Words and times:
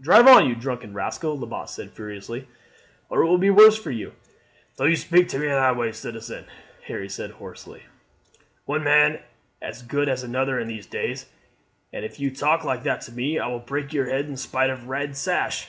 "Drive 0.00 0.26
on, 0.26 0.48
you 0.48 0.54
drunken 0.54 0.94
rascal," 0.94 1.38
Lebat 1.38 1.68
said 1.68 1.90
furiously, 1.92 2.48
"or 3.10 3.20
it 3.20 3.26
will 3.26 3.36
be 3.36 3.50
worse 3.50 3.76
for 3.78 3.90
you." 3.90 4.14
"Don't 4.78 4.88
you 4.88 4.96
speak 4.96 5.34
in 5.34 5.40
that 5.42 5.76
way 5.76 5.88
to 5.88 5.92
me, 5.92 5.92
citizen," 5.92 6.46
Harry 6.86 7.10
said 7.10 7.32
hoarsely. 7.32 7.82
"One 8.64 8.82
man's 8.82 9.18
as 9.60 9.82
good 9.82 10.08
as 10.08 10.22
another 10.22 10.58
in 10.58 10.66
these 10.66 10.86
days, 10.86 11.26
and 11.92 12.06
if 12.06 12.18
you 12.18 12.30
talk 12.30 12.64
like 12.64 12.84
that 12.84 13.02
to 13.02 13.12
me 13.12 13.38
I 13.38 13.48
will 13.48 13.58
break 13.60 13.92
your 13.92 14.06
head 14.08 14.24
in 14.24 14.38
spite 14.38 14.70
of 14.70 14.78
your 14.78 14.88
red 14.88 15.14
sash." 15.14 15.68